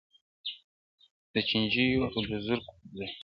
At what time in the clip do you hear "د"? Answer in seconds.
1.33-1.35, 2.29-2.31